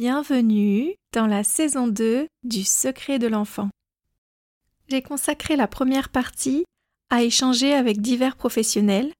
Bienvenue 0.00 0.94
dans 1.12 1.26
la 1.26 1.44
saison 1.44 1.86
2 1.86 2.26
du 2.42 2.64
Secret 2.64 3.18
de 3.18 3.26
l'enfant. 3.26 3.68
J'ai 4.88 5.02
consacré 5.02 5.56
la 5.56 5.68
première 5.68 6.08
partie 6.08 6.64
à 7.10 7.22
échanger 7.22 7.74
avec 7.74 8.00
divers 8.00 8.36
professionnels. 8.36 9.12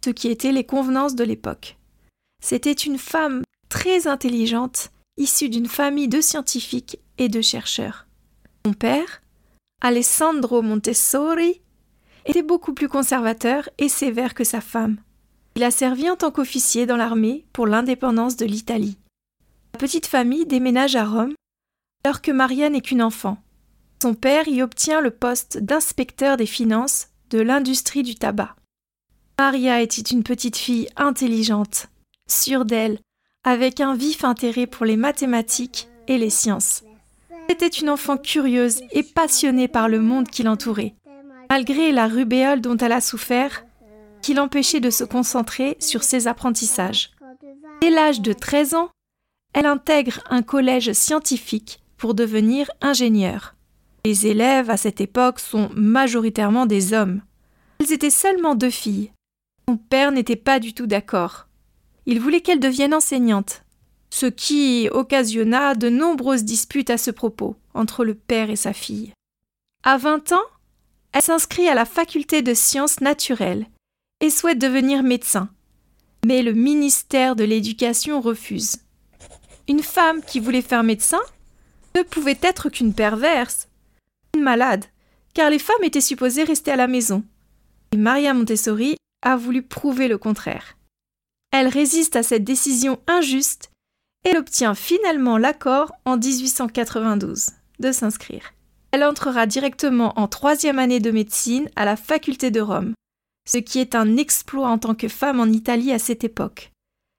ce 0.04 0.10
qui 0.10 0.28
était 0.28 0.52
les 0.52 0.64
convenances 0.64 1.14
de 1.14 1.24
l'époque. 1.24 1.76
C'était 2.42 2.72
une 2.72 2.98
femme 2.98 3.42
très 3.68 4.06
intelligente, 4.06 4.90
issue 5.16 5.48
d'une 5.48 5.66
famille 5.66 6.08
de 6.08 6.20
scientifiques 6.20 6.98
et 7.18 7.28
de 7.28 7.40
chercheurs. 7.40 8.06
Son 8.64 8.72
père, 8.72 9.22
Alessandro 9.82 10.62
Montessori, 10.62 11.60
était 12.28 12.42
beaucoup 12.42 12.74
plus 12.74 12.88
conservateur 12.88 13.68
et 13.78 13.88
sévère 13.88 14.34
que 14.34 14.44
sa 14.44 14.60
femme. 14.60 14.98
Il 15.56 15.64
a 15.64 15.70
servi 15.70 16.08
en 16.08 16.16
tant 16.16 16.30
qu'officier 16.30 16.86
dans 16.86 16.96
l'armée 16.96 17.44
pour 17.52 17.66
l'indépendance 17.66 18.36
de 18.36 18.46
l'Italie. 18.46 18.98
La 19.74 19.78
petite 19.78 20.06
famille 20.06 20.46
déménage 20.46 20.94
à 20.94 21.04
Rome 21.04 21.34
alors 22.04 22.22
que 22.22 22.30
Maria 22.30 22.70
n'est 22.70 22.80
qu'une 22.80 23.02
enfant. 23.02 23.38
Son 24.00 24.14
père 24.14 24.46
y 24.46 24.62
obtient 24.62 25.00
le 25.00 25.10
poste 25.10 25.58
d'inspecteur 25.58 26.36
des 26.36 26.46
finances 26.46 27.08
de 27.30 27.40
l'industrie 27.40 28.04
du 28.04 28.14
tabac. 28.14 28.54
Maria 29.38 29.82
était 29.82 30.02
une 30.02 30.22
petite 30.22 30.56
fille 30.56 30.88
intelligente, 30.96 31.88
sûre 32.28 32.64
d'elle, 32.64 33.00
avec 33.44 33.80
un 33.80 33.94
vif 33.94 34.24
intérêt 34.24 34.66
pour 34.66 34.86
les 34.86 34.96
mathématiques 34.96 35.88
et 36.06 36.18
les 36.18 36.30
sciences. 36.30 36.84
C'était 37.48 37.66
une 37.66 37.90
enfant 37.90 38.16
curieuse 38.16 38.82
et 38.92 39.02
passionnée 39.02 39.68
par 39.68 39.88
le 39.88 40.00
monde 40.00 40.28
qui 40.28 40.42
l'entourait 40.42 40.94
malgré 41.50 41.92
la 41.92 42.08
rubéole 42.08 42.60
dont 42.60 42.76
elle 42.76 42.92
a 42.92 43.00
souffert, 43.00 43.64
qui 44.22 44.34
l'empêchait 44.34 44.80
de 44.80 44.90
se 44.90 45.04
concentrer 45.04 45.76
sur 45.80 46.02
ses 46.02 46.26
apprentissages. 46.26 47.10
Dès 47.80 47.90
l'âge 47.90 48.20
de 48.20 48.32
13 48.32 48.74
ans, 48.74 48.90
elle 49.54 49.66
intègre 49.66 50.20
un 50.30 50.42
collège 50.42 50.92
scientifique 50.92 51.80
pour 51.96 52.14
devenir 52.14 52.70
ingénieure. 52.80 53.54
Les 54.04 54.26
élèves 54.26 54.70
à 54.70 54.76
cette 54.76 55.00
époque 55.00 55.40
sont 55.40 55.70
majoritairement 55.74 56.66
des 56.66 56.92
hommes. 56.92 57.22
Elles 57.80 57.92
étaient 57.92 58.10
seulement 58.10 58.54
deux 58.54 58.70
filles. 58.70 59.12
Son 59.68 59.76
père 59.76 60.12
n'était 60.12 60.36
pas 60.36 60.60
du 60.60 60.74
tout 60.74 60.86
d'accord. 60.86 61.48
Il 62.06 62.20
voulait 62.20 62.40
qu'elle 62.40 62.60
devienne 62.60 62.94
enseignante, 62.94 63.64
ce 64.10 64.26
qui 64.26 64.88
occasionna 64.90 65.74
de 65.74 65.88
nombreuses 65.88 66.44
disputes 66.44 66.90
à 66.90 66.98
ce 66.98 67.10
propos 67.10 67.56
entre 67.74 68.04
le 68.04 68.14
père 68.14 68.50
et 68.50 68.56
sa 68.56 68.72
fille. 68.72 69.12
À 69.84 69.98
20 69.98 70.32
ans, 70.32 70.44
elle 71.18 71.24
s'inscrit 71.24 71.68
à 71.68 71.74
la 71.74 71.84
faculté 71.84 72.42
de 72.42 72.54
sciences 72.54 73.00
naturelles 73.00 73.66
et 74.20 74.30
souhaite 74.30 74.60
devenir 74.60 75.02
médecin. 75.02 75.48
Mais 76.24 76.44
le 76.44 76.52
ministère 76.52 77.34
de 77.34 77.42
l'Éducation 77.42 78.20
refuse. 78.20 78.76
Une 79.66 79.82
femme 79.82 80.22
qui 80.22 80.38
voulait 80.38 80.62
faire 80.62 80.84
médecin 80.84 81.18
ne 81.96 82.02
pouvait 82.02 82.38
être 82.40 82.68
qu'une 82.68 82.94
perverse, 82.94 83.66
une 84.36 84.42
malade, 84.42 84.84
car 85.34 85.50
les 85.50 85.58
femmes 85.58 85.82
étaient 85.82 86.00
supposées 86.00 86.44
rester 86.44 86.70
à 86.70 86.76
la 86.76 86.86
maison. 86.86 87.24
Et 87.90 87.96
Maria 87.96 88.32
Montessori 88.32 88.96
a 89.22 89.36
voulu 89.36 89.62
prouver 89.62 90.06
le 90.06 90.18
contraire. 90.18 90.76
Elle 91.50 91.66
résiste 91.66 92.14
à 92.14 92.22
cette 92.22 92.44
décision 92.44 93.00
injuste 93.08 93.72
et 94.24 94.36
obtient 94.36 94.76
finalement 94.76 95.36
l'accord 95.36 95.90
en 96.04 96.16
1892 96.16 97.48
de 97.80 97.90
s'inscrire. 97.90 98.52
Elle 98.90 99.04
entrera 99.04 99.46
directement 99.46 100.18
en 100.18 100.28
troisième 100.28 100.78
année 100.78 101.00
de 101.00 101.10
médecine 101.10 101.68
à 101.76 101.84
la 101.84 101.96
faculté 101.96 102.50
de 102.50 102.60
Rome, 102.60 102.94
ce 103.46 103.58
qui 103.58 103.80
est 103.80 103.94
un 103.94 104.16
exploit 104.16 104.68
en 104.68 104.78
tant 104.78 104.94
que 104.94 105.08
femme 105.08 105.40
en 105.40 105.46
Italie 105.46 105.92
à 105.92 105.98
cette 105.98 106.24
époque. 106.24 106.72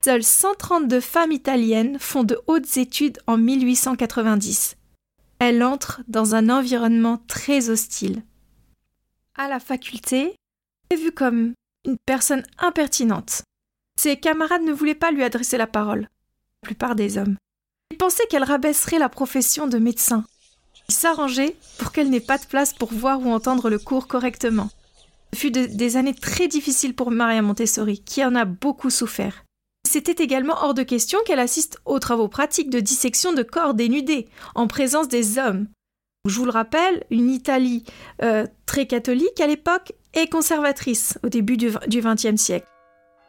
Seules 0.04 0.24
132 0.24 0.98
femmes 1.00 1.32
italiennes 1.32 1.98
font 1.98 2.24
de 2.24 2.40
hautes 2.46 2.76
études 2.76 3.18
en 3.26 3.36
1890. 3.36 4.76
Elle 5.38 5.62
entre 5.62 6.02
dans 6.08 6.34
un 6.34 6.48
environnement 6.48 7.22
très 7.28 7.70
hostile. 7.70 8.24
À 9.36 9.48
la 9.48 9.60
faculté, 9.60 10.34
elle 10.88 10.98
est 10.98 11.02
vue 11.02 11.12
comme 11.12 11.54
une 11.86 11.98
personne 12.04 12.42
impertinente. 12.58 13.42
Ses 13.96 14.16
camarades 14.16 14.62
ne 14.62 14.72
voulaient 14.72 14.94
pas 14.94 15.12
lui 15.12 15.22
adresser 15.22 15.56
la 15.56 15.66
parole, 15.66 16.08
la 16.62 16.66
plupart 16.66 16.94
des 16.94 17.16
hommes. 17.16 17.36
Ils 17.90 17.96
pensaient 17.96 18.26
qu'elle 18.28 18.44
rabaisserait 18.44 18.98
la 18.98 19.08
profession 19.08 19.66
de 19.66 19.78
médecin 19.78 20.24
s'arranger 20.88 21.56
pour 21.78 21.92
qu'elle 21.92 22.10
n'ait 22.10 22.20
pas 22.20 22.38
de 22.38 22.46
place 22.46 22.72
pour 22.72 22.92
voir 22.92 23.20
ou 23.20 23.30
entendre 23.30 23.70
le 23.70 23.78
cours 23.78 24.06
correctement. 24.06 24.70
Ce 25.32 25.38
fut 25.38 25.50
des 25.50 25.96
années 25.96 26.14
très 26.14 26.48
difficiles 26.48 26.94
pour 26.94 27.10
Maria 27.10 27.42
Montessori, 27.42 28.00
qui 28.00 28.24
en 28.24 28.34
a 28.34 28.44
beaucoup 28.44 28.90
souffert. 28.90 29.44
C'était 29.88 30.22
également 30.22 30.54
hors 30.62 30.74
de 30.74 30.82
question 30.82 31.18
qu'elle 31.24 31.38
assiste 31.38 31.78
aux 31.84 31.98
travaux 31.98 32.28
pratiques 32.28 32.70
de 32.70 32.80
dissection 32.80 33.32
de 33.32 33.42
corps 33.42 33.74
dénudés, 33.74 34.28
en 34.54 34.66
présence 34.66 35.08
des 35.08 35.38
hommes. 35.38 35.68
Je 36.26 36.36
vous 36.36 36.44
le 36.44 36.50
rappelle, 36.50 37.04
une 37.10 37.30
Italie 37.30 37.84
euh, 38.22 38.46
très 38.66 38.86
catholique 38.86 39.40
à 39.40 39.46
l'époque 39.46 39.92
et 40.14 40.28
conservatrice 40.28 41.18
au 41.24 41.28
début 41.28 41.56
du 41.56 41.70
XXe 41.88 42.36
siècle. 42.36 42.66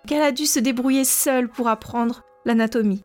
Qu'elle 0.07 0.21
a 0.23 0.31
dû 0.31 0.45
se 0.45 0.59
débrouiller 0.59 1.05
seule 1.05 1.47
pour 1.47 1.67
apprendre 1.67 2.23
l'anatomie. 2.45 3.03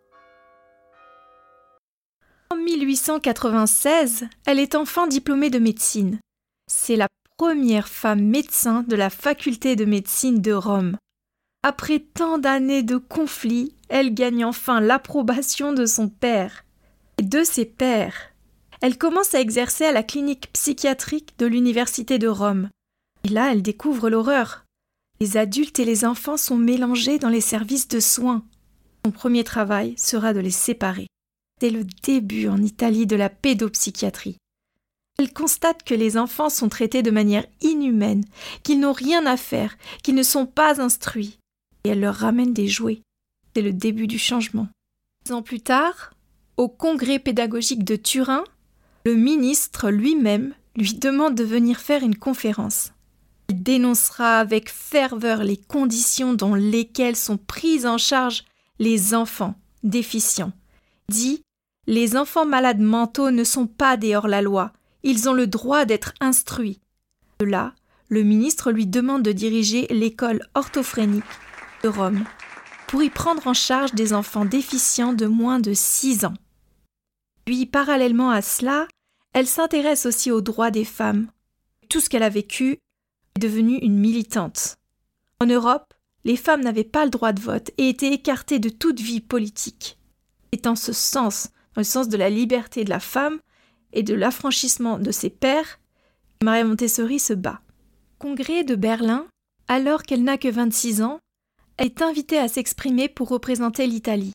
En 2.67 2.69
1896, 2.69 4.27
elle 4.45 4.59
est 4.59 4.75
enfin 4.75 5.07
diplômée 5.07 5.51
de 5.51 5.61
médecine. 5.61 6.19
C'est 6.67 6.97
la 6.97 7.07
première 7.39 7.87
femme 7.87 8.25
médecin 8.25 8.83
de 8.83 8.97
la 8.97 9.09
faculté 9.09 9.77
de 9.77 9.85
médecine 9.85 10.43
de 10.43 10.53
Rome. 10.53 10.97
Après 11.63 12.01
tant 12.01 12.39
d'années 12.39 12.83
de 12.83 12.97
conflits, 12.97 13.73
elle 13.89 14.13
gagne 14.13 14.45
enfin 14.45 14.81
l'approbation 14.81 15.73
de 15.73 15.87
son 15.87 16.09
père 16.09 16.65
et 17.19 17.23
de 17.23 17.45
ses 17.45 17.67
pères. 17.67 18.33
Elle 18.83 18.99
commence 18.99 19.37
à 19.37 19.41
exercer 19.41 19.85
à 19.85 19.93
la 19.93 20.03
clinique 20.03 20.53
psychiatrique 20.53 21.39
de 21.39 21.47
l'université 21.47 22.19
de 22.19 22.29
Rome. 22.29 22.69
Et 23.23 23.29
là, 23.29 23.53
elle 23.53 23.63
découvre 23.63 24.11
l'horreur. 24.11 24.65
Les 25.21 25.37
adultes 25.37 25.79
et 25.79 25.85
les 25.85 26.05
enfants 26.05 26.37
sont 26.37 26.57
mélangés 26.57 27.21
dans 27.21 27.31
les 27.31 27.41
services 27.41 27.87
de 27.87 28.01
soins. 28.01 28.45
Son 29.05 29.13
premier 29.13 29.45
travail 29.45 29.95
sera 29.97 30.33
de 30.33 30.41
les 30.41 30.51
séparer. 30.51 31.07
C'est 31.61 31.71
le 31.71 31.85
début 32.03 32.49
en 32.49 32.63
Italie 32.63 33.07
de 33.07 33.17
la 33.17 33.31
pédopsychiatrie. 33.31 34.37
Elle 35.19 35.33
constate 35.33 35.83
que 35.83 35.95
les 35.95 36.19
enfants 36.19 36.51
sont 36.51 36.69
traités 36.69 37.03
de 37.03 37.11
manière 37.11 37.47
inhumaine, 37.63 38.25
qu'ils 38.63 38.81
n'ont 38.81 38.93
rien 38.93 39.25
à 39.25 39.39
faire, 39.39 39.79
qu'ils 40.03 40.15
ne 40.15 40.23
sont 40.23 40.47
pas 40.47 40.81
instruits. 40.83 41.39
et 41.85 41.91
elle 41.91 42.01
leur 42.01 42.17
ramène 42.17 42.53
des 42.53 42.69
jouets. 42.69 43.01
C'est 43.55 43.63
le 43.63 43.73
début 43.73 44.07
du 44.07 44.19
changement. 44.19 44.69
Dix 45.25 45.33
ans 45.33 45.43
plus 45.43 45.61
tard, 45.61 46.13
au 46.57 46.69
congrès 46.69 47.19
pédagogique 47.19 47.85
de 47.85 47.97
Turin, 47.97 48.45
le 49.07 49.15
ministre 49.15 49.91
lui-même 49.91 50.53
lui 50.77 50.95
demande 50.95 51.35
de 51.35 51.45
venir 51.45 51.79
faire 51.81 52.03
une 52.03 52.17
conférence. 52.17 52.93
Il 53.49 53.63
dénoncera 53.63 54.41
avec 54.41 54.69
ferveur 54.69 55.45
les 55.45 55.57
conditions 55.57 56.35
dans 56.35 56.55
lesquelles 56.55 57.17
sont 57.17 57.39
prises 57.39 57.87
en 57.87 57.99
charge 57.99 58.45
les 58.79 59.15
enfants 59.15 59.55
déficients. 59.85 60.53
Dit 61.09 61.43
Les 61.89 62.17
enfants 62.17 62.47
malades 62.47 62.81
mentaux 62.81 63.31
ne 63.31 63.45
sont 63.45 63.69
pas 63.69 63.97
des 63.97 64.17
hors-la-loi, 64.17 64.73
ils 65.05 65.29
ont 65.29 65.33
le 65.33 65.47
droit 65.47 65.85
d'être 65.85 66.15
instruits. 66.21 66.81
De 67.39 67.47
là, 67.47 67.75
le 68.09 68.25
ministre 68.25 68.73
lui 68.73 68.87
demande 68.87 69.23
de 69.23 69.31
diriger 69.31 69.87
l'école 69.91 70.41
orthophrénique 70.55 71.23
de 71.85 71.89
Rome 71.89 72.25
pour 72.89 73.03
y 73.03 73.11
prendre 73.11 73.47
en 73.47 73.55
charge 73.55 73.95
des 73.95 74.13
enfants 74.13 74.45
déficients 74.45 75.13
de 75.13 75.27
moins 75.27 75.61
de 75.61 75.75
6 75.75 76.25
ans. 76.25 76.35
Puis, 77.45 77.67
parallèlement 77.67 78.31
à 78.31 78.43
cela, 78.43 78.89
elle 79.33 79.47
s'intéresse 79.47 80.07
aussi 80.07 80.33
aux 80.33 80.41
droits 80.41 80.73
des 80.73 80.85
femmes. 80.85 81.29
Tout 81.89 82.01
ce 82.01 82.09
qu'elle 82.09 82.25
a 82.25 82.29
vécu 82.29 82.79
est 83.37 83.41
devenue 83.41 83.79
une 83.79 83.99
militante. 83.99 84.77
En 85.41 85.47
Europe, 85.47 85.95
les 86.25 86.37
femmes 86.37 86.63
n'avaient 86.63 86.83
pas 86.83 87.05
le 87.05 87.11
droit 87.11 87.33
de 87.33 87.41
vote 87.41 87.71
et 87.79 87.89
étaient 87.89 88.13
écartées 88.13 88.59
de 88.59 88.71
toute 88.71 89.01
vie 89.01 89.21
politique. 89.21 89.99
C'est 90.53 90.67
en 90.67 90.75
ce 90.75 90.93
sens, 90.93 91.51
le 91.81 91.85
sens 91.85 92.09
de 92.09 92.17
la 92.17 92.31
liberté 92.31 92.85
de 92.85 92.91
la 92.91 93.01
femme 93.01 93.39
et 93.93 94.03
de 94.03 94.15
l'affranchissement 94.15 94.99
de 94.99 95.11
ses 95.11 95.31
pères, 95.31 95.79
Maria 96.43 96.65
Montessori 96.65 97.19
se 97.19 97.33
bat. 97.33 97.61
Congrès 98.19 98.65
de 98.65 98.75
Berlin, 98.75 99.27
alors 99.69 100.03
qu'elle 100.03 100.25
n'a 100.25 100.39
que 100.39 100.49
26 100.49 101.03
ans, 101.03 101.19
elle 101.77 101.87
est 101.87 102.03
invitée 102.03 102.39
à 102.39 102.49
s'exprimer 102.49 103.09
pour 103.09 103.29
représenter 103.29 103.87
l'Italie. 103.87 104.33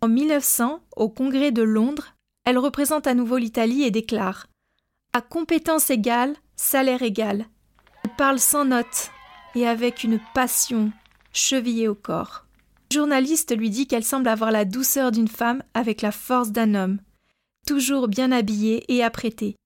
En 0.00 0.08
1900, 0.08 0.80
au 0.96 1.08
Congrès 1.08 1.52
de 1.52 1.62
Londres, 1.62 2.14
elle 2.44 2.58
représente 2.58 3.06
à 3.06 3.14
nouveau 3.14 3.36
l'Italie 3.36 3.82
et 3.82 3.90
déclare 3.90 4.46
À 5.12 5.20
compétence 5.20 5.90
égale, 5.90 6.34
salaire 6.56 7.02
égal. 7.02 7.46
Elle 8.04 8.16
parle 8.16 8.38
sans 8.38 8.64
notes 8.64 9.10
et 9.54 9.66
avec 9.66 10.04
une 10.04 10.20
passion 10.34 10.92
chevillée 11.32 11.88
au 11.88 11.94
corps. 11.94 12.47
Journaliste 12.90 13.54
lui 13.54 13.68
dit 13.68 13.86
qu'elle 13.86 14.04
semble 14.04 14.28
avoir 14.28 14.50
la 14.50 14.64
douceur 14.64 15.12
d'une 15.12 15.28
femme 15.28 15.62
avec 15.74 16.00
la 16.00 16.12
force 16.12 16.52
d'un 16.52 16.74
homme, 16.74 17.00
toujours 17.66 18.08
bien 18.08 18.32
habillée 18.32 18.84
et 18.88 19.04
apprêtée, 19.04 19.56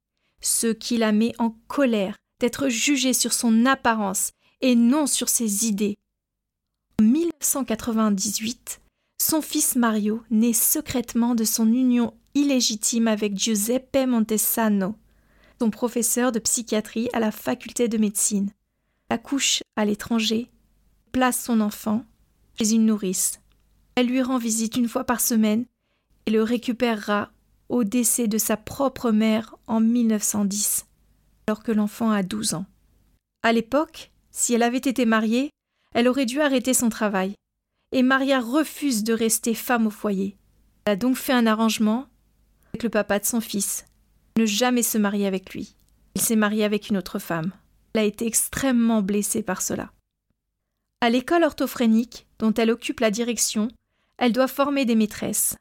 ce 0.40 0.66
qui 0.66 0.96
la 0.96 1.12
met 1.12 1.32
en 1.38 1.50
colère 1.68 2.16
d'être 2.40 2.68
jugée 2.68 3.12
sur 3.12 3.32
son 3.32 3.64
apparence 3.64 4.32
et 4.60 4.74
non 4.74 5.06
sur 5.06 5.28
ses 5.28 5.66
idées. 5.66 5.96
En 7.00 7.04
1998, 7.04 8.80
son 9.18 9.40
fils 9.40 9.76
Mario 9.76 10.22
naît 10.30 10.52
secrètement 10.52 11.36
de 11.36 11.44
son 11.44 11.68
union 11.68 12.14
illégitime 12.34 13.06
avec 13.06 13.38
Giuseppe 13.38 14.04
Montesano, 14.06 14.96
son 15.60 15.70
professeur 15.70 16.32
de 16.32 16.40
psychiatrie 16.40 17.08
à 17.12 17.20
la 17.20 17.30
faculté 17.30 17.86
de 17.86 17.98
médecine. 17.98 18.50
La 19.10 19.18
couche 19.18 19.62
à 19.76 19.84
l'étranger, 19.84 20.50
place 21.12 21.44
son 21.44 21.60
enfant 21.60 22.04
chez 22.58 22.72
une 22.72 22.86
nourrice. 22.86 23.40
Elle 23.94 24.06
lui 24.06 24.22
rend 24.22 24.38
visite 24.38 24.76
une 24.76 24.88
fois 24.88 25.04
par 25.04 25.20
semaine 25.20 25.66
et 26.26 26.30
le 26.30 26.42
récupérera 26.42 27.30
au 27.68 27.84
décès 27.84 28.28
de 28.28 28.38
sa 28.38 28.56
propre 28.56 29.10
mère 29.10 29.56
en 29.66 29.80
1910, 29.80 30.86
alors 31.46 31.62
que 31.62 31.72
l'enfant 31.72 32.10
a 32.10 32.22
12 32.22 32.54
ans. 32.54 32.66
À 33.42 33.52
l'époque, 33.52 34.10
si 34.30 34.54
elle 34.54 34.62
avait 34.62 34.78
été 34.78 35.04
mariée, 35.04 35.50
elle 35.94 36.08
aurait 36.08 36.26
dû 36.26 36.40
arrêter 36.40 36.74
son 36.74 36.88
travail. 36.88 37.34
Et 37.92 38.02
Maria 38.02 38.40
refuse 38.40 39.04
de 39.04 39.12
rester 39.12 39.54
femme 39.54 39.86
au 39.86 39.90
foyer. 39.90 40.36
Elle 40.84 40.92
a 40.92 40.96
donc 40.96 41.16
fait 41.16 41.32
un 41.32 41.46
arrangement 41.46 42.06
avec 42.72 42.82
le 42.82 42.90
papa 42.90 43.18
de 43.18 43.26
son 43.26 43.40
fils, 43.40 43.84
ne 44.38 44.46
jamais 44.46 44.82
se 44.82 44.98
marier 44.98 45.26
avec 45.26 45.52
lui. 45.52 45.74
Il 46.14 46.20
s'est 46.20 46.36
marié 46.36 46.64
avec 46.64 46.88
une 46.88 46.96
autre 46.96 47.18
femme. 47.18 47.52
Elle 47.94 48.02
a 48.02 48.04
été 48.04 48.26
extrêmement 48.26 49.02
blessée 49.02 49.42
par 49.42 49.60
cela. 49.60 49.92
À 51.02 51.10
l'école 51.10 51.42
orthophrénique, 51.42 52.28
dont 52.38 52.54
elle 52.54 52.70
occupe 52.70 53.00
la 53.00 53.10
direction, 53.10 53.66
elle 54.18 54.32
doit 54.32 54.46
former 54.46 54.84
des 54.84 54.94
maîtresses. 54.94 55.56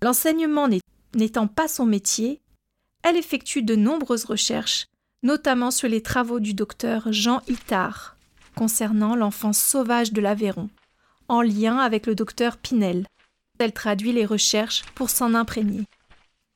L'enseignement 0.00 0.66
n'étant 1.14 1.46
pas 1.46 1.68
son 1.68 1.84
métier, 1.84 2.40
elle 3.02 3.18
effectue 3.18 3.60
de 3.60 3.76
nombreuses 3.76 4.24
recherches, 4.24 4.86
notamment 5.22 5.70
sur 5.70 5.90
les 5.90 6.00
travaux 6.00 6.40
du 6.40 6.54
docteur 6.54 7.12
Jean 7.12 7.42
Itard 7.48 8.16
concernant 8.54 9.14
l'enfance 9.14 9.58
sauvage 9.58 10.14
de 10.14 10.22
l'Aveyron, 10.22 10.70
en 11.28 11.42
lien 11.42 11.76
avec 11.76 12.06
le 12.06 12.14
docteur 12.14 12.56
Pinel. 12.56 13.06
Elle 13.58 13.74
traduit 13.74 14.12
les 14.12 14.24
recherches 14.24 14.84
pour 14.94 15.10
s'en 15.10 15.34
imprégner. 15.34 15.84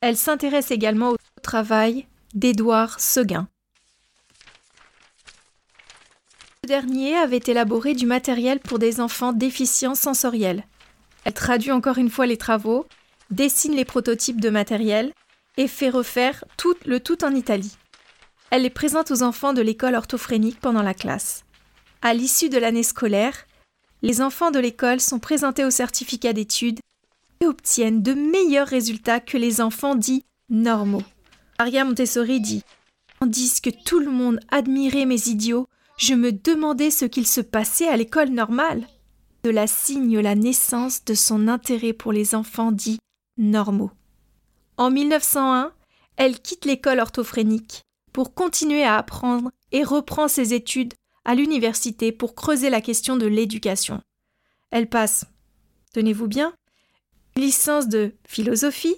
Elle 0.01 0.17
s'intéresse 0.17 0.71
également 0.71 1.11
au 1.11 1.17
travail 1.43 2.07
d'Édouard 2.33 2.99
Seguin. 2.99 3.47
Ce 6.60 6.60
dernier 6.71 7.17
avait 7.17 7.43
élaboré 7.49 7.95
du 7.95 8.07
matériel 8.07 8.61
pour 8.61 8.79
des 8.79 9.01
enfants 9.01 9.33
déficients 9.33 9.97
sensoriels. 9.97 10.63
Elle 11.25 11.33
traduit 11.33 11.73
encore 11.73 11.99
une 11.99 12.11
fois 12.11 12.27
les 12.27 12.37
travaux, 12.37 12.87
dessine 13.33 13.75
les 13.75 13.85
prototypes 13.85 14.41
de 14.41 14.51
matériel 14.51 15.13
et 15.57 15.67
fait 15.67 15.91
refaire 15.91 16.45
le 16.85 17.01
tout 17.01 17.25
en 17.25 17.35
Italie. 17.35 17.77
Elle 18.53 18.63
les 18.63 18.71
présente 18.71 19.11
aux 19.11 19.25
enfants 19.25 19.53
de 19.53 19.63
l'école 19.63 19.97
orthophrénique 19.97 20.61
pendant 20.61 20.83
la 20.83 20.95
classe. 20.95 21.43
À 22.03 22.15
l'issue 22.15 22.51
de 22.51 22.59
l'année 22.59 22.85
scolaire, 22.85 23.49
les 24.03 24.21
enfants 24.21 24.53
de 24.53 24.61
l'école 24.61 25.01
sont 25.01 25.19
présentés 25.19 25.65
au 25.65 25.71
certificat 25.71 26.33
d'études 26.33 26.79
et 27.41 27.47
obtiennent 27.47 28.01
de 28.01 28.13
meilleurs 28.13 28.69
résultats 28.69 29.19
que 29.19 29.39
les 29.39 29.61
enfants 29.61 29.97
dits 29.97 30.25
normaux. 30.51 31.03
Maria 31.59 31.85
Montessori 31.85 32.41
dit 32.41 32.63
Tandis 33.19 33.61
que 33.61 33.71
tout 33.71 33.99
le 33.99 34.13
monde 34.13 34.39
admirait 34.53 35.05
mes 35.05 35.27
idiots, 35.27 35.67
je 36.01 36.15
me 36.15 36.33
demandais 36.33 36.91
ce 36.91 37.05
qu'il 37.05 37.27
se 37.27 37.43
passait 37.43 37.87
à 37.87 37.97
l'école 37.97 38.31
normale. 38.31 38.89
De 39.45 39.51
la 39.51 39.67
signe 39.67 40.19
la 40.19 40.35
naissance 40.35 41.05
de 41.05 41.15
son 41.15 41.47
intérêt 41.47 41.93
pour 41.93 42.13
les 42.13 42.35
enfants 42.35 42.73
dits 42.73 42.99
normaux. 43.37 43.91
En 44.79 44.91
1901, 44.91 45.73
elle 46.17 46.41
quitte 46.41 46.65
l'école 46.65 47.01
orthophrénique 47.01 47.83
pour 48.13 48.35
continuer 48.35 48.83
à 48.83 48.97
apprendre 48.97 49.51
et 49.73 49.85
reprend 49.85 50.27
ses 50.27 50.55
études 50.55 50.95
à 51.27 51.35
l'université 51.35 52.13
pour 52.13 52.35
creuser 52.35 52.71
la 52.71 52.81
question 52.81 53.17
de 53.17 53.27
l'éducation. 53.27 54.01
Elle 54.71 54.89
passe, 54.89 55.27
tenez-vous 55.93 56.29
bien, 56.29 56.55
une 57.37 57.43
licence 57.43 57.89
de 57.89 58.15
philosophie, 58.27 58.97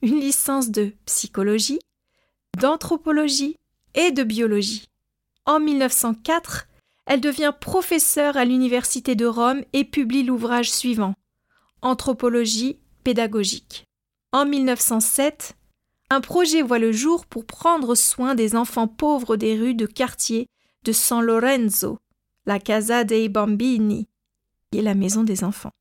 une 0.00 0.20
licence 0.20 0.70
de 0.70 0.92
psychologie, 1.06 1.80
d'anthropologie 2.60 3.56
et 3.94 4.12
de 4.12 4.22
biologie. 4.22 4.86
En 5.46 5.60
1904, 5.60 6.66
elle 7.06 7.20
devient 7.20 7.52
professeure 7.58 8.36
à 8.36 8.44
l'Université 8.44 9.14
de 9.14 9.26
Rome 9.26 9.62
et 9.72 9.84
publie 9.84 10.22
l'ouvrage 10.22 10.70
suivant 10.70 11.14
Anthropologie 11.82 12.78
pédagogique. 13.02 13.84
En 14.32 14.46
1907, 14.46 15.54
un 16.10 16.20
projet 16.20 16.62
voit 16.62 16.78
le 16.78 16.92
jour 16.92 17.26
pour 17.26 17.44
prendre 17.44 17.94
soin 17.94 18.34
des 18.34 18.56
enfants 18.56 18.88
pauvres 18.88 19.36
des 19.36 19.58
rues 19.58 19.74
de 19.74 19.86
quartier 19.86 20.46
de 20.84 20.92
San 20.92 21.20
Lorenzo, 21.22 21.98
la 22.46 22.58
Casa 22.58 23.04
dei 23.04 23.28
Bambini, 23.28 24.08
qui 24.70 24.78
est 24.78 24.82
la 24.82 24.94
maison 24.94 25.24
des 25.24 25.44
enfants 25.44 25.72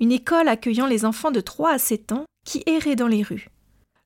une 0.00 0.12
école 0.12 0.48
accueillant 0.48 0.86
les 0.86 1.04
enfants 1.04 1.30
de 1.30 1.40
3 1.40 1.72
à 1.72 1.78
7 1.78 2.12
ans 2.12 2.24
qui 2.44 2.62
erraient 2.66 2.96
dans 2.96 3.08
les 3.08 3.22
rues. 3.22 3.48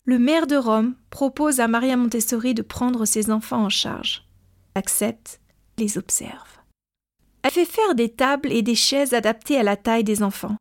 Le 0.05 0.19
maire 0.19 0.47
de 0.47 0.57
Rome 0.57 0.95
propose 1.11 1.61
à 1.61 1.69
Maria 1.69 1.97
Montessori 1.97 2.55
de 2.55 2.62
prendre 2.62 3.05
ses 3.05 3.31
enfants 3.31 3.64
en 3.64 3.69
charge. 3.69 4.25
Accepte, 4.75 5.41
les 5.79 5.99
observe. 5.99 6.59
Elle 7.43 7.50
fait 7.50 7.64
faire 7.64 7.95
des 7.95 8.09
tables 8.09 8.52
et 8.52 8.62
des 8.62 8.75
chaises 8.75 9.14
adaptées 9.14 9.59
à 9.59 9.62
la 9.62 9.76
taille 9.76 10.05
des 10.05 10.23
enfants. 10.23 10.57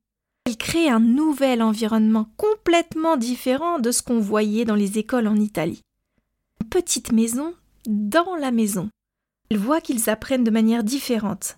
Elle 0.45 0.57
crée 0.57 0.89
un 0.89 0.99
nouvel 0.99 1.61
environnement 1.61 2.27
complètement 2.37 3.15
différent 3.15 3.79
de 3.79 3.91
ce 3.91 4.01
qu'on 4.01 4.19
voyait 4.19 4.65
dans 4.65 4.75
les 4.75 4.97
écoles 4.97 5.27
en 5.27 5.35
Italie. 5.35 5.81
Une 6.61 6.69
petite 6.69 7.11
maison 7.11 7.53
dans 7.87 8.35
la 8.35 8.51
maison. 8.51 8.89
Elle 9.49 9.57
voit 9.57 9.81
qu'ils 9.81 10.09
apprennent 10.09 10.43
de 10.43 10.51
manière 10.51 10.83
différente. 10.83 11.57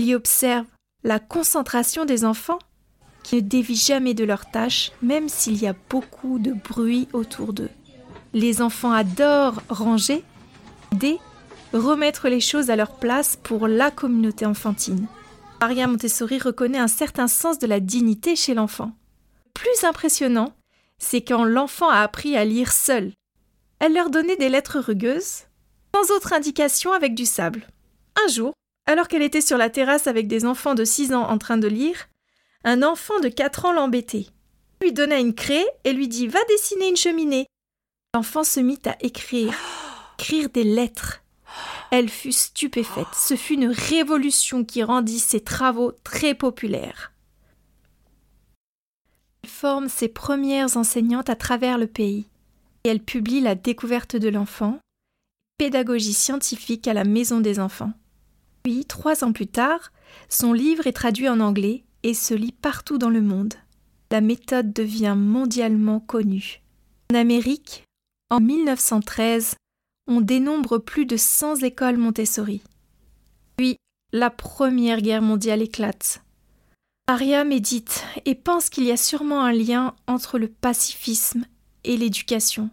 Elle 0.00 0.06
y 0.06 0.14
observe 0.14 0.66
la 1.04 1.20
concentration 1.20 2.04
des 2.04 2.24
enfants 2.24 2.58
qui 3.22 3.36
ne 3.36 3.40
dévient 3.40 3.76
jamais 3.76 4.14
de 4.14 4.24
leurs 4.24 4.50
tâches, 4.50 4.92
même 5.02 5.28
s'il 5.28 5.60
y 5.62 5.66
a 5.66 5.74
beaucoup 5.88 6.38
de 6.38 6.52
bruit 6.52 7.08
autour 7.12 7.52
d'eux. 7.52 7.70
Les 8.32 8.60
enfants 8.60 8.92
adorent 8.92 9.62
ranger, 9.68 10.24
aider, 10.92 11.18
remettre 11.78 12.28
les 12.28 12.40
choses 12.40 12.70
à 12.70 12.76
leur 12.76 12.92
place 12.92 13.36
pour 13.36 13.68
la 13.68 13.90
communauté 13.90 14.46
enfantine. 14.46 15.06
Maria 15.60 15.86
Montessori 15.86 16.38
reconnaît 16.38 16.78
un 16.78 16.88
certain 16.88 17.28
sens 17.28 17.58
de 17.58 17.66
la 17.66 17.80
dignité 17.80 18.36
chez 18.36 18.54
l'enfant. 18.54 18.92
Plus 19.54 19.84
impressionnant, 19.84 20.54
c'est 20.98 21.22
quand 21.22 21.44
l'enfant 21.44 21.88
a 21.88 22.00
appris 22.00 22.36
à 22.36 22.44
lire 22.44 22.72
seul. 22.72 23.12
Elle 23.78 23.94
leur 23.94 24.10
donnait 24.10 24.36
des 24.36 24.48
lettres 24.48 24.78
rugueuses, 24.78 25.44
sans 25.94 26.14
autre 26.14 26.32
indication 26.32 26.92
avec 26.92 27.14
du 27.14 27.26
sable. 27.26 27.66
Un 28.24 28.28
jour, 28.28 28.52
Alors 28.86 29.08
qu'elle 29.08 29.22
était 29.22 29.40
sur 29.40 29.56
la 29.56 29.70
terrasse 29.70 30.06
avec 30.06 30.28
des 30.28 30.44
enfants 30.44 30.74
de 30.74 30.84
6 30.84 31.14
ans 31.14 31.26
en 31.26 31.38
train 31.38 31.56
de 31.56 31.68
lire, 31.68 32.08
un 32.64 32.82
enfant 32.82 33.18
de 33.20 33.28
4 33.28 33.64
ans 33.64 33.72
l'embêtait. 33.72 34.26
Lui 34.82 34.92
donna 34.92 35.18
une 35.18 35.34
craie 35.34 35.66
et 35.84 35.94
lui 35.94 36.08
dit 36.08 36.26
Va 36.28 36.40
dessiner 36.50 36.88
une 36.88 36.96
cheminée. 36.96 37.46
L'enfant 38.14 38.44
se 38.44 38.60
mit 38.60 38.80
à 38.84 38.96
écrire, 39.00 39.54
écrire 40.18 40.50
des 40.50 40.64
lettres. 40.64 41.23
Elle 41.96 42.08
fut 42.08 42.32
stupéfaite. 42.32 43.14
Ce 43.14 43.36
fut 43.36 43.54
une 43.54 43.68
révolution 43.68 44.64
qui 44.64 44.82
rendit 44.82 45.20
ses 45.20 45.38
travaux 45.38 45.92
très 46.02 46.34
populaires. 46.34 47.12
Elle 49.44 49.50
forme 49.50 49.88
ses 49.88 50.08
premières 50.08 50.76
enseignantes 50.76 51.30
à 51.30 51.36
travers 51.36 51.78
le 51.78 51.86
pays 51.86 52.26
et 52.82 52.88
elle 52.88 52.98
publie 52.98 53.40
La 53.40 53.54
découverte 53.54 54.16
de 54.16 54.28
l'enfant, 54.28 54.80
pédagogie 55.56 56.14
scientifique 56.14 56.88
à 56.88 56.94
la 56.94 57.04
Maison 57.04 57.38
des 57.38 57.60
enfants. 57.60 57.92
Puis, 58.64 58.86
trois 58.86 59.22
ans 59.22 59.32
plus 59.32 59.46
tard, 59.46 59.92
son 60.28 60.52
livre 60.52 60.88
est 60.88 60.94
traduit 60.94 61.28
en 61.28 61.38
anglais 61.38 61.84
et 62.02 62.14
se 62.14 62.34
lit 62.34 62.56
partout 62.60 62.98
dans 62.98 63.08
le 63.08 63.22
monde. 63.22 63.54
La 64.10 64.20
méthode 64.20 64.72
devient 64.72 65.14
mondialement 65.16 66.00
connue. 66.00 66.60
En 67.12 67.14
Amérique, 67.14 67.84
en 68.30 68.40
1913, 68.40 69.54
on 70.06 70.20
dénombre 70.20 70.78
plus 70.78 71.06
de 71.06 71.16
100 71.16 71.62
écoles 71.62 71.96
Montessori. 71.96 72.62
Puis, 73.56 73.76
la 74.12 74.30
Première 74.30 75.00
Guerre 75.00 75.22
mondiale 75.22 75.62
éclate. 75.62 76.22
Maria 77.08 77.44
médite 77.44 78.04
et 78.24 78.34
pense 78.34 78.70
qu'il 78.70 78.84
y 78.84 78.90
a 78.90 78.96
sûrement 78.96 79.42
un 79.42 79.52
lien 79.52 79.94
entre 80.06 80.38
le 80.38 80.48
pacifisme 80.48 81.44
et 81.84 81.96
l'éducation. 81.96 82.70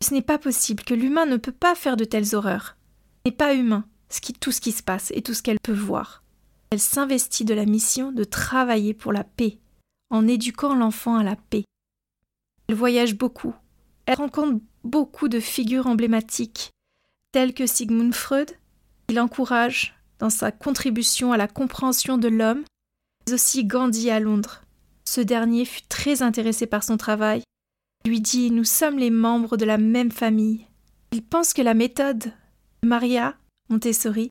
Ce 0.00 0.14
n'est 0.14 0.22
pas 0.22 0.38
possible 0.38 0.84
que 0.84 0.94
l'humain 0.94 1.26
ne 1.26 1.36
peut 1.36 1.52
pas 1.52 1.74
faire 1.74 1.96
de 1.96 2.04
telles 2.04 2.34
horreurs. 2.34 2.76
Ce 3.24 3.30
n'est 3.30 3.36
pas 3.36 3.54
humain, 3.54 3.84
ce 4.10 4.20
qui, 4.20 4.32
tout 4.32 4.52
ce 4.52 4.60
qui 4.60 4.72
se 4.72 4.82
passe 4.82 5.10
et 5.14 5.22
tout 5.22 5.34
ce 5.34 5.42
qu'elle 5.42 5.58
peut 5.60 5.72
voir. 5.72 6.22
Elle 6.70 6.80
s'investit 6.80 7.44
de 7.44 7.54
la 7.54 7.66
mission 7.66 8.12
de 8.12 8.24
travailler 8.24 8.94
pour 8.94 9.12
la 9.12 9.24
paix, 9.24 9.58
en 10.10 10.28
éduquant 10.28 10.74
l'enfant 10.74 11.16
à 11.16 11.24
la 11.24 11.36
paix. 11.36 11.64
Elle 12.68 12.74
voyage 12.74 13.16
beaucoup. 13.16 13.54
Elle 14.06 14.16
rencontre 14.16 14.60
beaucoup 14.84 15.28
de 15.28 15.40
figures 15.40 15.86
emblématiques, 15.86 16.70
telles 17.32 17.54
que 17.54 17.66
Sigmund 17.66 18.14
Freud, 18.14 18.50
qui 19.08 19.14
l'encourage 19.14 19.94
dans 20.18 20.30
sa 20.30 20.52
contribution 20.52 21.32
à 21.32 21.36
la 21.36 21.48
compréhension 21.48 22.18
de 22.18 22.28
l'homme, 22.28 22.64
mais 23.26 23.34
aussi 23.34 23.64
Gandhi 23.64 24.10
à 24.10 24.20
Londres. 24.20 24.62
Ce 25.04 25.20
dernier 25.20 25.64
fut 25.64 25.82
très 25.82 26.22
intéressé 26.22 26.66
par 26.66 26.84
son 26.84 26.96
travail 26.96 27.42
lui 28.04 28.20
dit 28.20 28.50
Nous 28.50 28.64
sommes 28.64 28.98
les 28.98 29.10
membres 29.10 29.56
de 29.56 29.64
la 29.64 29.78
même 29.78 30.12
famille. 30.12 30.66
Il 31.12 31.22
pense 31.22 31.54
que 31.54 31.62
la 31.62 31.74
méthode 31.74 32.32
de 32.82 32.88
Maria 32.88 33.36
Montessori 33.70 34.30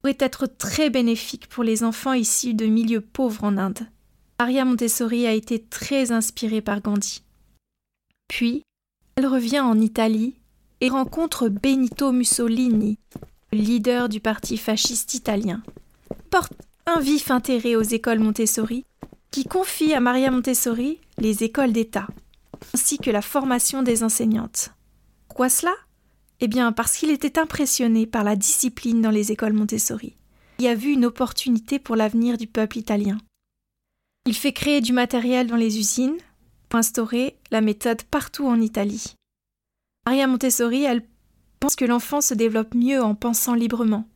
pourrait 0.00 0.16
être 0.18 0.46
très 0.46 0.90
bénéfique 0.90 1.48
pour 1.48 1.62
les 1.62 1.84
enfants 1.84 2.14
issus 2.14 2.54
de 2.54 2.66
milieux 2.66 3.00
pauvres 3.00 3.44
en 3.44 3.58
Inde. 3.58 3.86
Maria 4.40 4.64
Montessori 4.64 5.26
a 5.26 5.32
été 5.32 5.62
très 5.62 6.10
inspirée 6.10 6.62
par 6.62 6.80
Gandhi. 6.80 7.22
Puis, 8.28 8.62
elle 9.16 9.26
revient 9.26 9.60
en 9.60 9.80
Italie 9.80 10.36
et 10.80 10.88
rencontre 10.88 11.48
Benito 11.48 12.12
Mussolini, 12.12 12.98
le 13.52 13.58
leader 13.58 14.08
du 14.08 14.20
parti 14.20 14.56
fasciste 14.56 15.14
italien. 15.14 15.62
Porte 16.30 16.52
un 16.86 17.00
vif 17.00 17.30
intérêt 17.30 17.76
aux 17.76 17.82
écoles 17.82 18.18
Montessori, 18.18 18.84
qui 19.30 19.44
confie 19.44 19.94
à 19.94 20.00
Maria 20.00 20.30
Montessori 20.30 20.98
les 21.18 21.44
écoles 21.44 21.72
d'État 21.72 22.06
ainsi 22.74 22.98
que 22.98 23.10
la 23.10 23.22
formation 23.22 23.82
des 23.82 24.02
enseignantes. 24.02 24.70
Pourquoi 25.28 25.48
cela? 25.48 25.72
Eh 26.40 26.48
bien 26.48 26.72
parce 26.72 26.96
qu'il 26.96 27.10
était 27.10 27.38
impressionné 27.38 28.06
par 28.06 28.24
la 28.24 28.36
discipline 28.36 29.00
dans 29.00 29.10
les 29.10 29.32
écoles 29.32 29.52
Montessori. 29.52 30.16
Il 30.58 30.66
a 30.66 30.74
vu 30.74 30.92
une 30.92 31.06
opportunité 31.06 31.78
pour 31.78 31.96
l'avenir 31.96 32.36
du 32.36 32.46
peuple 32.46 32.78
italien. 32.78 33.18
Il 34.26 34.34
fait 34.34 34.52
créer 34.52 34.80
du 34.80 34.92
matériel 34.92 35.46
dans 35.46 35.56
les 35.56 35.78
usines 35.78 36.18
instaurer 36.74 37.36
la 37.50 37.60
méthode 37.60 38.02
partout 38.04 38.46
en 38.46 38.60
Italie. 38.60 39.14
Maria 40.06 40.26
Montessori, 40.26 40.84
elle 40.84 41.02
pense 41.60 41.76
que 41.76 41.84
l'enfant 41.84 42.20
se 42.20 42.34
développe 42.34 42.74
mieux 42.74 43.02
en 43.02 43.14
pensant 43.14 43.54
librement. 43.54 44.08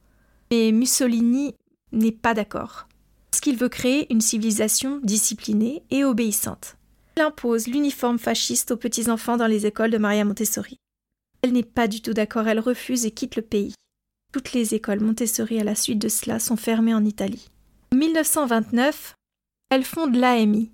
Mais 0.51 0.73
Mussolini 0.73 1.55
n'est 1.93 2.13
pas 2.13 2.35
d'accord. 2.35 2.89
Parce 3.31 3.41
qu'il 3.41 3.57
veut 3.57 3.69
créer 3.69 4.13
une 4.13 4.21
civilisation 4.21 5.01
disciplinée 5.03 5.83
et 5.91 6.05
obéissante. 6.05 6.77
Elle 7.15 7.25
impose 7.25 7.67
l'uniforme 7.67 8.19
fasciste 8.19 8.73
aux 8.73 8.77
petits-enfants 8.77 9.37
dans 9.37 9.47
les 9.47 9.67
écoles 9.67 9.91
de 9.91 9.99
Maria 9.99 10.25
Montessori. 10.25 10.77
Elle 11.43 11.53
n'est 11.53 11.63
pas 11.63 11.89
du 11.89 12.03
tout 12.03 12.15
d'accord, 12.15 12.49
elle 12.49 12.61
refuse 12.61 13.07
et 13.07 13.11
quitte 13.11 13.37
le 13.37 13.43
pays. 13.43 13.75
Toutes 14.33 14.53
les 14.53 14.75
écoles 14.75 15.01
Montessori 15.01 15.61
à 15.61 15.65
la 15.65 15.75
suite 15.75 15.99
de 15.99 16.09
cela 16.09 16.39
sont 16.39 16.57
fermées 16.57 16.95
en 16.95 17.05
Italie. 17.05 17.49
En 17.93 17.97
1929, 17.97 19.15
elle 19.71 19.85
fonde 19.85 20.17
l'AMI, 20.17 20.71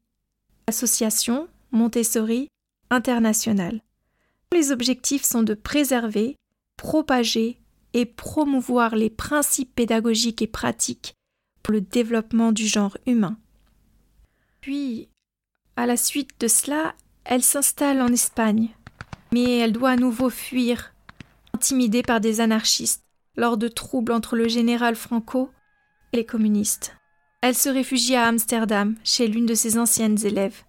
Association 0.67 1.49
Montessori 1.73 2.49
Internationale. 2.91 3.81
Les 4.53 4.71
objectifs 4.71 5.25
sont 5.25 5.43
de 5.43 5.55
préserver, 5.55 6.37
propager 6.77 7.59
et 7.95 8.05
promouvoir 8.05 8.95
les 8.95 9.09
principes 9.09 9.75
pédagogiques 9.75 10.43
et 10.43 10.47
pratiques 10.47 11.15
pour 11.63 11.73
le 11.73 11.81
développement 11.81 12.53
du 12.53 12.67
genre 12.67 12.99
humain. 13.07 13.39
Puis, 14.61 15.09
à 15.77 15.87
la 15.87 15.97
suite 15.97 16.39
de 16.39 16.49
cela, 16.49 16.95
elle 17.25 17.43
s'installe 17.43 18.03
en 18.03 18.09
Espagne, 18.09 18.69
mais 19.33 19.59
elle 19.59 19.73
doit 19.73 19.91
à 19.91 19.97
nouveau 19.97 20.29
fuir, 20.29 20.93
intimidée 21.55 22.03
par 22.03 22.21
des 22.21 22.41
anarchistes, 22.41 23.05
lors 23.37 23.57
de 23.57 23.69
troubles 23.69 24.13
entre 24.13 24.37
le 24.37 24.49
général 24.49 24.95
Franco 24.95 25.51
et 26.13 26.19
les 26.19 26.27
communistes. 26.27 26.95
Elle 27.41 27.55
se 27.55 27.71
réfugie 27.71 28.15
à 28.15 28.27
Amsterdam, 28.27 28.97
chez 29.05 29.27
l'une 29.27 29.47
de 29.47 29.55
ses 29.55 29.79
anciennes 29.79 30.25
élèves. 30.25 30.63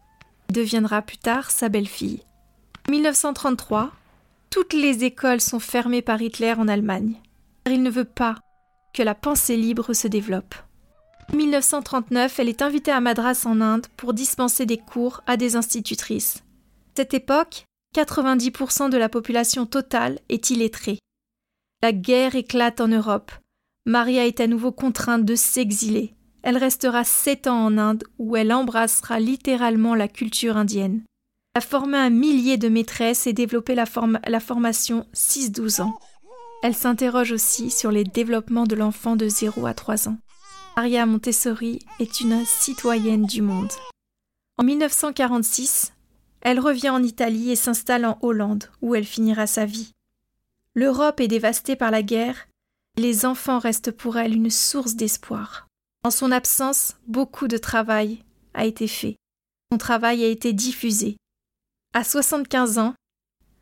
Deviendra 0.49 1.01
plus 1.01 1.17
tard 1.17 1.51
sa 1.51 1.69
belle-fille. 1.69 2.21
En 2.87 2.91
1933, 2.91 3.91
toutes 4.49 4.73
les 4.73 5.03
écoles 5.03 5.41
sont 5.41 5.59
fermées 5.59 6.01
par 6.01 6.21
Hitler 6.21 6.53
en 6.53 6.67
Allemagne, 6.67 7.15
il 7.71 7.81
ne 7.81 7.89
veut 7.89 8.05
pas 8.05 8.35
que 8.93 9.03
la 9.03 9.15
pensée 9.15 9.57
libre 9.57 9.93
se 9.93 10.07
développe. 10.07 10.55
En 11.31 11.35
1939, 11.35 12.39
elle 12.39 12.49
est 12.49 12.61
invitée 12.61 12.91
à 12.91 12.99
Madras 12.99 13.43
en 13.45 13.61
Inde 13.61 13.87
pour 13.97 14.13
dispenser 14.13 14.65
des 14.65 14.77
cours 14.77 15.21
à 15.25 15.37
des 15.37 15.55
institutrices. 15.55 16.43
Cette 16.95 17.13
époque, 17.13 17.65
90% 17.95 18.89
de 18.89 18.97
la 18.97 19.09
population 19.09 19.65
totale 19.65 20.19
est 20.29 20.49
illettrée. 20.49 20.99
La 21.81 21.91
guerre 21.91 22.35
éclate 22.35 22.81
en 22.81 22.87
Europe. 22.87 23.31
Maria 23.85 24.27
est 24.27 24.39
à 24.39 24.47
nouveau 24.47 24.71
contrainte 24.71 25.25
de 25.25 25.35
s'exiler. 25.35 26.13
Elle 26.43 26.57
restera 26.57 27.05
sept 27.05 27.47
ans 27.47 27.65
en 27.65 27.77
Inde 27.77 28.03
où 28.19 28.35
elle 28.35 28.51
embrassera 28.51 29.19
littéralement 29.19 29.95
la 29.95 30.09
culture 30.09 30.57
indienne. 30.57 31.03
Elle 31.55 31.59
a 31.59 31.65
formé 31.65 31.97
un 31.97 32.09
millier 32.09 32.57
de 32.57 32.67
maîtresses 32.67 33.27
et 33.27 33.33
développé 33.33 33.75
la, 33.75 33.85
formation 33.85 35.07
6-12 35.13 35.81
ans. 35.81 35.97
Elle 36.61 36.75
s'interroge 36.75 37.31
aussi 37.31 37.69
sur 37.71 37.91
les 37.91 38.03
développements 38.03 38.65
de 38.65 38.75
l'enfant 38.75 39.15
de 39.15 39.27
0 39.27 39.65
à 39.65 39.73
3 39.73 40.09
ans. 40.09 40.17
Maria 40.75 41.05
Montessori 41.05 41.79
est 41.99 42.19
une 42.19 42.43
citoyenne 42.45 43.25
du 43.25 43.41
monde. 43.41 43.71
En 44.57 44.63
1946, 44.63 45.93
elle 46.41 46.59
revient 46.59 46.89
en 46.89 47.03
Italie 47.03 47.51
et 47.51 47.55
s'installe 47.55 48.05
en 48.05 48.17
Hollande, 48.21 48.69
où 48.81 48.95
elle 48.95 49.05
finira 49.05 49.47
sa 49.47 49.65
vie. 49.65 49.91
L'Europe 50.73 51.19
est 51.19 51.27
dévastée 51.27 51.75
par 51.75 51.91
la 51.91 52.01
guerre, 52.01 52.47
les 52.97 53.25
enfants 53.25 53.59
restent 53.59 53.91
pour 53.91 54.17
elle 54.17 54.33
une 54.33 54.49
source 54.49 54.95
d'espoir. 54.95 55.67
En 56.05 56.11
son 56.11 56.31
absence, 56.31 56.97
beaucoup 57.07 57.47
de 57.47 57.57
travail 57.57 58.23
a 58.53 58.65
été 58.65 58.87
fait. 58.87 59.15
Son 59.71 59.77
travail 59.77 60.23
a 60.25 60.27
été 60.27 60.51
diffusé. 60.51 61.15
À 61.93 62.03
75 62.03 62.77
ans, 62.77 62.93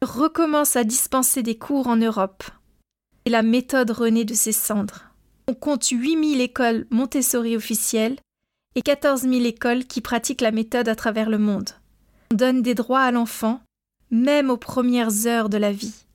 elle 0.01 0.07
recommence 0.07 0.75
à 0.75 0.83
dispenser 0.83 1.43
des 1.43 1.57
cours 1.57 1.86
en 1.86 1.98
Europe. 1.98 2.43
Et 3.25 3.29
la 3.29 3.43
méthode 3.43 3.91
renaît 3.91 4.25
de 4.25 4.33
ses 4.33 4.53
cendres. 4.53 5.12
On 5.48 5.53
compte 5.53 5.88
8000 5.88 6.41
écoles 6.41 6.88
Montessori 6.89 7.55
officielles 7.55 8.17
et 8.74 8.81
14 8.81 9.21
000 9.21 9.43
écoles 9.43 9.86
qui 9.86 10.01
pratiquent 10.01 10.41
la 10.41 10.51
méthode 10.51 10.89
à 10.89 10.95
travers 10.95 11.29
le 11.29 11.38
monde. 11.38 11.69
On 12.31 12.36
donne 12.36 12.63
des 12.63 12.74
droits 12.74 13.01
à 13.01 13.12
l'enfant, 13.12 13.62
même 14.10 14.50
aux 14.50 14.57
premières 14.57 15.27
heures 15.27 15.50
de 15.50 15.57
la 15.57 15.71
vie. 15.71 16.05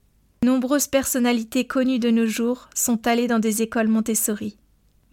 Nombreuses 0.42 0.88
personnalités 0.88 1.68
connues 1.68 2.00
de 2.00 2.10
nos 2.10 2.26
jours 2.26 2.68
sont 2.74 3.06
allées 3.06 3.28
dans 3.28 3.38
des 3.38 3.62
écoles 3.62 3.88
Montessori. 3.88 4.56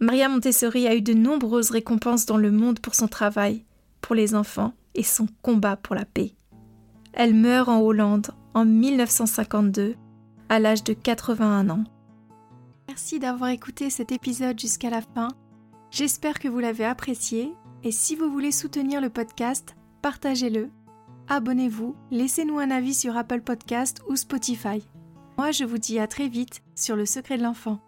Maria 0.04 0.28
Montessori 0.28 0.86
a 0.86 0.94
eu 0.94 1.00
de 1.00 1.14
nombreuses 1.14 1.70
récompenses 1.70 2.26
dans 2.26 2.36
le 2.36 2.50
monde 2.50 2.78
pour 2.78 2.94
son 2.94 3.08
travail, 3.08 3.64
pour 4.02 4.14
les 4.14 4.34
enfants 4.34 4.74
et 4.94 5.02
son 5.02 5.26
combat 5.40 5.76
pour 5.76 5.94
la 5.94 6.04
paix. 6.04 6.34
Elle 7.14 7.34
meurt 7.34 7.70
en 7.70 7.80
Hollande 7.80 8.28
en 8.52 8.66
1952, 8.66 9.94
à 10.50 10.58
l'âge 10.58 10.84
de 10.84 10.92
81 10.92 11.70
ans. 11.70 11.84
Merci 12.86 13.18
d'avoir 13.18 13.48
écouté 13.48 13.88
cet 13.88 14.12
épisode 14.12 14.60
jusqu'à 14.60 14.90
la 14.90 15.00
fin. 15.00 15.28
J'espère 15.90 16.38
que 16.38 16.48
vous 16.48 16.58
l'avez 16.58 16.84
apprécié 16.84 17.54
et 17.82 17.90
si 17.90 18.14
vous 18.14 18.30
voulez 18.30 18.52
soutenir 18.52 19.00
le 19.00 19.08
podcast, 19.08 19.74
partagez-le, 20.02 20.68
abonnez-vous, 21.28 21.96
laissez-nous 22.10 22.58
un 22.58 22.70
avis 22.70 22.94
sur 22.94 23.16
Apple 23.16 23.40
Podcast 23.40 24.02
ou 24.06 24.16
Spotify. 24.16 24.86
Moi, 25.38 25.50
je 25.50 25.64
vous 25.64 25.78
dis 25.78 25.98
à 25.98 26.06
très 26.06 26.28
vite 26.28 26.62
sur 26.74 26.94
le 26.94 27.06
secret 27.06 27.38
de 27.38 27.42
l'enfant. 27.42 27.80